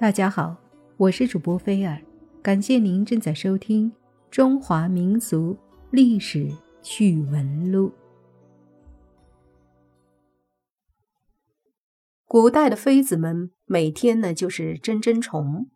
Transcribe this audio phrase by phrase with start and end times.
[0.00, 0.56] 大家好，
[0.96, 2.00] 我是主播菲尔，
[2.40, 3.90] 感谢您正在收听
[4.30, 5.58] 《中华民俗
[5.90, 6.48] 历史
[6.80, 7.88] 趣闻录》。
[12.26, 15.68] 古代的妃子们每天呢就是争争宠，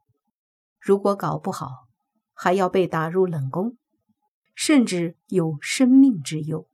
[0.79, 1.89] 如果搞不好，
[2.32, 3.77] 还要被打入冷宫，
[4.54, 6.68] 甚至有生命之忧。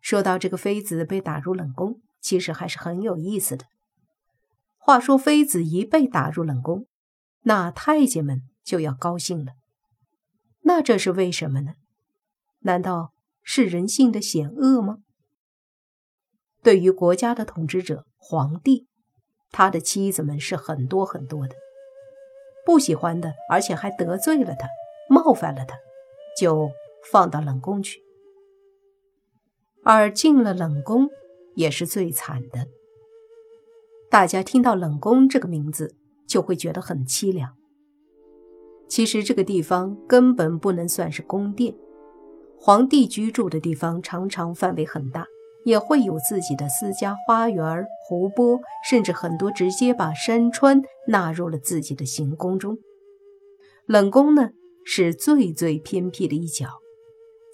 [0.00, 3.64] 说到这个妃子被打入冷宫，其实还是很有意思的。
[4.88, 6.86] 话说，妃子一被打入冷宫，
[7.42, 9.52] 那太监们就要高兴了。
[10.62, 11.74] 那这是为什么呢？
[12.60, 13.12] 难道
[13.42, 15.00] 是人性的险恶吗？
[16.62, 18.86] 对于国家的统治者皇帝，
[19.50, 21.54] 他的妻子们是很多很多的，
[22.64, 24.68] 不喜欢的，而且还得罪了他，
[25.10, 25.76] 冒犯了他，
[26.40, 26.70] 就
[27.12, 28.02] 放到冷宫去。
[29.84, 31.10] 而进了冷宫，
[31.56, 32.68] 也是最惨的。
[34.10, 35.94] 大家听到冷宫这个名字，
[36.26, 37.54] 就会觉得很凄凉。
[38.88, 41.74] 其实这个地方根本不能算是宫殿，
[42.58, 45.26] 皇帝居住的地方常常范围很大，
[45.64, 52.78] 也会有自己的私家花园、湖泊，甚至很多直接把山川纳入了自己的行宫中。
[53.84, 54.50] 冷宫呢，
[54.86, 56.66] 是最最偏僻的一角，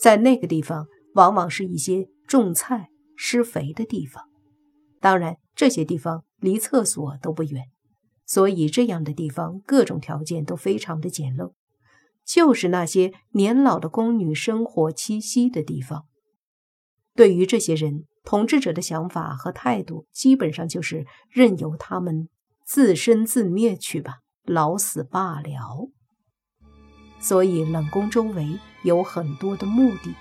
[0.01, 4.23] 在那个地方，往往是一些种菜、施肥的地方。
[5.01, 6.25] 当然，这些地方。
[6.41, 7.71] 离厕所都不远，
[8.27, 11.55] 所以这样的地方各种条件都非常的简陋，
[12.23, 16.05] 就是那些年老的宫女生活栖息的地方。
[17.15, 22.29] 对于这些人，统治者的想法和态度基本上就是任由他们
[22.67, 25.91] 自生自灭去吧，老死罢了。
[27.19, 30.15] 所以冷宫周围有很多的墓地，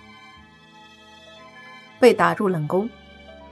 [2.00, 2.90] 被打入冷宫。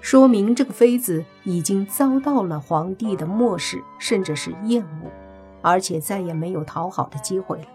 [0.02, 5.11] 说明这个妃子已经遭到了皇帝的漠视，甚至是厌恶，
[5.61, 7.67] 而且再也没有讨好的机会了。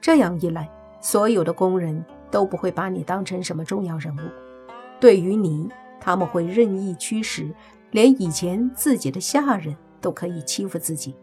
[0.00, 0.68] 这样一来，
[1.00, 4.20] 所有的宫人都不会把你当成什么重要人物，
[4.98, 5.68] 对于你，
[6.00, 7.54] 他们会任意驱使，
[7.90, 11.14] 连以前自己的下人都可以欺负自己。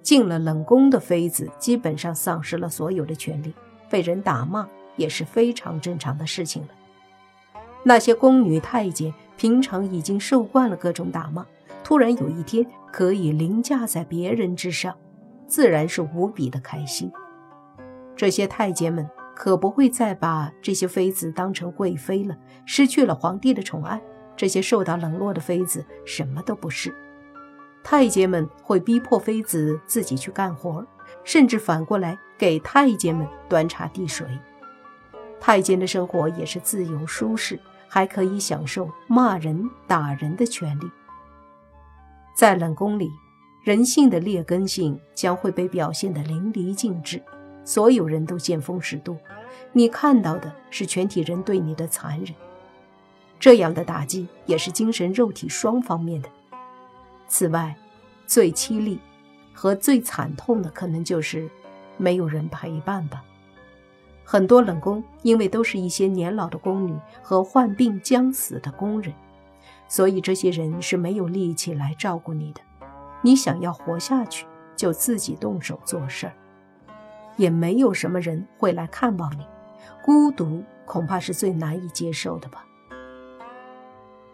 [0.00, 3.52] 进了冷宫的妃子，基本上丧失了所有的权利，
[3.90, 6.68] 被人打骂也是非常正常的事情了。
[7.88, 11.46] 那些宫女太监平常已经受惯了各种打骂，
[11.84, 14.92] 突然有一天可以凌驾在别人之上，
[15.46, 17.12] 自然是无比的开心。
[18.16, 24.02] 这些太监们可不会再把这些妃子当成贵妃了，失去了皇帝的宠爱，
[24.36, 26.92] 这些受到冷落的妃子什么都不是。
[27.84, 30.84] 太监们会逼迫妃子自己去干活，
[31.22, 34.26] 甚至反过来给太监们端茶递水。
[35.38, 37.56] 太监的生活也是自由舒适。
[37.96, 40.90] 还可以享受骂人、打人的权利。
[42.34, 43.10] 在冷宫里，
[43.64, 47.22] 人性的劣根性将会被表现得淋漓尽致，
[47.64, 49.16] 所有人都见风使舵。
[49.72, 52.34] 你看到的是全体人对你的残忍，
[53.40, 56.28] 这样的打击也是精神、肉体双方面的。
[57.28, 57.74] 此外，
[58.26, 58.98] 最凄厉
[59.54, 61.48] 和最惨痛的，可能就是
[61.96, 63.24] 没有人陪伴吧。
[64.28, 66.92] 很多冷宫因为都是一些年老的宫女
[67.22, 69.14] 和患病将死的工人，
[69.86, 72.60] 所以这些人是没有力气来照顾你的。
[73.22, 74.44] 你想要活下去，
[74.74, 76.32] 就自己动手做事儿，
[77.36, 79.46] 也没有什么人会来看望你。
[80.04, 82.64] 孤独恐怕是最难以接受的吧。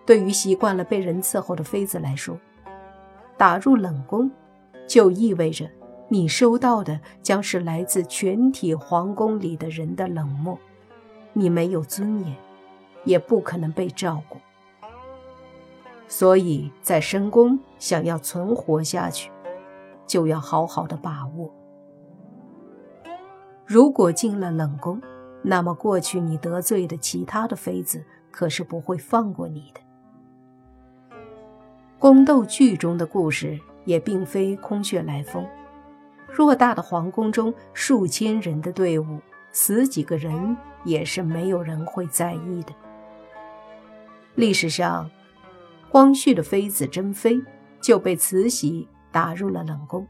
[0.06, 2.34] 对于习惯了被人伺候的妃子来说，
[3.36, 4.30] 打入冷宫，
[4.88, 5.69] 就意味着。
[6.12, 10.59] 你收到的将是来自全体皇宫里的人的冷漠，
[11.33, 12.37] 你没有尊严，
[13.05, 14.37] 也不可能被照顾。
[16.06, 19.31] 所以在深宫想要存活下去，
[20.06, 21.51] 就要好好的把握。
[23.65, 25.01] 如果进了冷宫，
[25.41, 29.81] 那么过去你得罪的其他的妃子可是不会放过你的。
[31.99, 35.42] 宫斗剧中的故事也并非空穴来风。
[36.34, 39.21] 偌大的皇宫中，数千人的队伍，
[39.53, 42.73] 死几个人也是没有人会在意的。
[44.34, 45.11] 历史上，
[45.91, 47.39] 光绪的妃子珍妃
[47.83, 50.07] 就被慈禧打入了冷宫，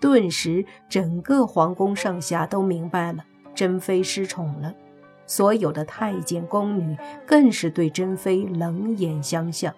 [0.00, 4.72] 顿时整个皇宫上下都明白了珍妃失宠了，
[5.26, 9.74] 所有的太监宫女更是对珍妃冷眼相向。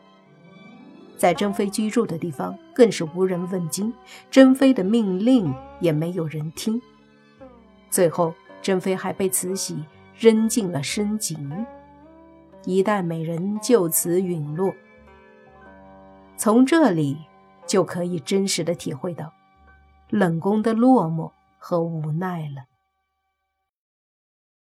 [1.16, 3.92] 在珍妃居住的地方，更是无人问津，
[4.30, 6.80] 珍妃的命令也没有人听。
[7.90, 9.82] 最后，珍妃还被慈禧
[10.18, 11.66] 扔进了深井，
[12.64, 14.74] 一代美人就此陨落。
[16.36, 17.16] 从这里，
[17.66, 19.32] 就可以真实的体会到
[20.10, 22.64] 冷宫的落寞和无奈了。